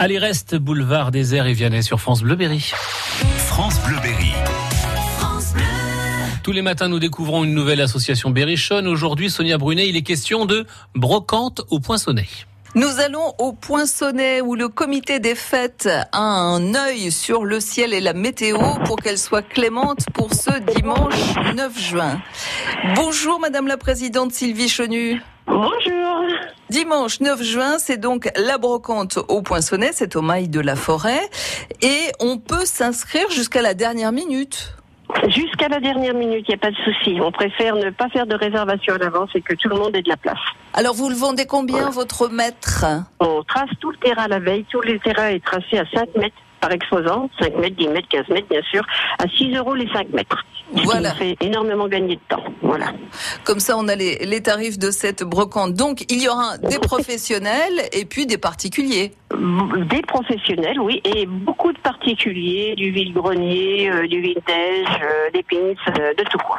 [0.00, 2.72] Allez, reste boulevard désert et Vianney sur France Bleu Berry.
[3.48, 4.32] France Bleu Berry.
[6.44, 8.86] Tous les matins, nous découvrons une nouvelle association berrichonne.
[8.86, 12.28] Aujourd'hui, Sonia Brunet, il est question de brocante au poinçonnet.
[12.76, 17.92] Nous allons au Poinçonnet où le comité des fêtes a un œil sur le ciel
[17.92, 22.20] et la météo pour qu'elle soit clémente pour ce dimanche 9 juin.
[22.94, 25.20] Bonjour Madame la Présidente Sylvie Chenu.
[25.46, 25.87] Bonjour.
[26.70, 31.20] Dimanche 9 juin, c'est donc la brocante au Poinçonnet, c'est au mail de la forêt
[31.80, 34.74] et on peut s'inscrire jusqu'à la dernière minute.
[35.28, 37.18] Jusqu'à la dernière minute, il n'y a pas de souci.
[37.22, 40.02] On préfère ne pas faire de réservation à l'avance et que tout le monde ait
[40.02, 40.38] de la place.
[40.74, 42.84] Alors vous le vendez combien votre mètre?
[43.20, 44.66] On trace tout le terrain la veille.
[44.70, 47.30] Tout le terrain est tracé à 5 mètres par exposant.
[47.40, 48.84] 5 mètres, 10 mètres, 15 mètres, bien sûr.
[49.18, 50.44] À 6 euros les 5 mètres.
[50.76, 51.10] Ce Voilà.
[51.12, 52.44] qui nous fait énormément gagner de temps.
[52.62, 52.92] Voilà.
[53.44, 55.74] Comme ça, on a les, les tarifs de cette brocante.
[55.74, 59.12] Donc, il y aura des professionnels et puis des particuliers.
[59.36, 65.92] Des professionnels, oui, et beaucoup de particuliers, du vide-grenier, euh, du vintage, euh, des pins,
[66.00, 66.38] euh, de tout.
[66.38, 66.56] quoi.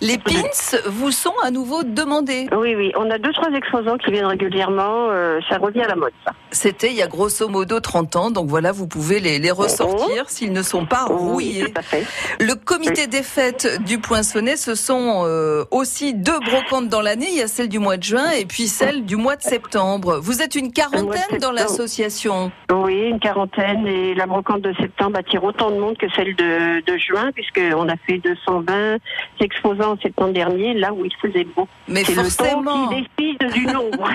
[0.00, 0.48] Les pins
[0.86, 2.46] vous sont à nouveau demandés.
[2.56, 5.08] Oui, oui, on a deux, trois exposants qui viennent régulièrement.
[5.48, 6.12] ça revient à la mode.
[6.52, 8.30] C'était il y a grosso modo 30 ans.
[8.30, 11.64] Donc voilà, vous pouvez les, les ressortir s'ils ne sont pas Oui, rouillés.
[11.72, 12.04] tout à fait.
[12.38, 15.26] Le comité des fêtes du Poinçonnet, ce sont
[15.72, 17.26] aussi deux brocantes dans l'année.
[17.30, 20.20] Il y a celle du mois de juin et puis celle du mois de septembre.
[20.22, 22.03] Vous êtes une quarantaine dans septembre.
[22.70, 26.80] Oui, une quarantaine et la brocante de septembre attire autant de monde que celle de,
[26.84, 28.96] de juin puisqu'on a fait 220
[29.40, 31.66] exposants en septembre dernier, là où il faisait beau.
[31.88, 32.62] Mais C'est le forcément.
[32.64, 34.08] temps qui décide du nombre.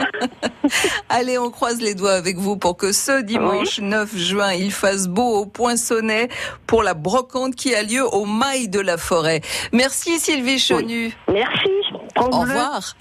[1.10, 5.08] Allez, on croise les doigts avec vous pour que ce dimanche 9 juin, il fasse
[5.08, 6.30] beau au Poinçonnet
[6.67, 9.42] pour la brocante qui a lieu au mail de la forêt.
[9.73, 11.12] Merci Sylvie Chenu.
[11.32, 11.70] Merci.
[12.17, 12.40] Au Au bleu.
[12.54, 12.95] revoir.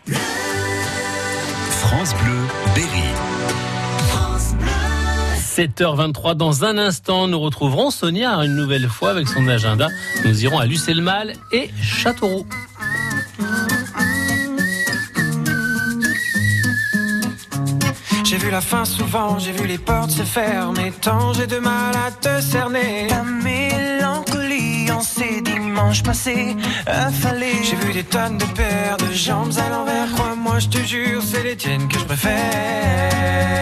[1.70, 2.38] France Bleu
[2.74, 3.27] Berry.
[5.58, 9.88] 7h23, dans un instant, nous retrouverons Sonia une nouvelle fois avec son agenda.
[10.24, 12.46] Nous irons à Lucelle-Mal et Châteauroux.
[18.22, 20.92] J'ai vu la fin souvent, j'ai vu les portes se fermer.
[21.00, 23.08] Tant j'ai de mal à te cerner.
[23.08, 26.54] Ta mélancolie en ces dimanches passés,
[26.86, 27.64] affalés.
[27.64, 30.08] J'ai vu des tonnes de paires de jambes à l'envers.
[30.14, 33.58] Crois-moi, je te jure, c'est les tiennes que je préfère.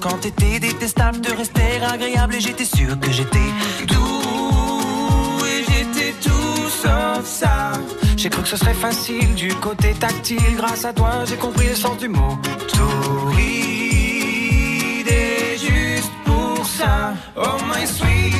[0.00, 1.62] quand t'étais détestable de rester
[1.92, 3.48] agréable et j'étais sûr que j'étais
[3.86, 7.72] tout et j'étais tout sauf ça.
[8.16, 11.74] J'ai cru que ce serait facile du côté tactile grâce à toi j'ai compris le
[11.74, 13.30] sens du mot tout.
[15.56, 18.33] juste pour ça, oh my sweet.